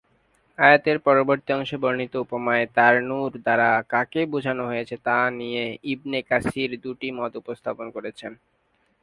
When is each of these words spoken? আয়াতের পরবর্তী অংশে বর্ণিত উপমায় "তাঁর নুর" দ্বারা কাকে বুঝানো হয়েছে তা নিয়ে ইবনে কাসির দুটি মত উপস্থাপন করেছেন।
আয়াতের 0.59 0.97
পরবর্তী 1.05 1.49
অংশে 1.57 1.77
বর্ণিত 1.83 2.13
উপমায় 2.25 2.65
"তাঁর 2.75 2.95
নুর" 3.09 3.31
দ্বারা 3.39 3.69
কাকে 3.91 4.21
বুঝানো 4.33 4.63
হয়েছে 4.67 4.95
তা 5.05 5.17
নিয়ে 5.39 5.63
ইবনে 5.93 6.19
কাসির 6.29 6.71
দুটি 6.83 7.07
মত 7.17 7.31
উপস্থাপন 7.41 7.87
করেছেন। 7.95 8.31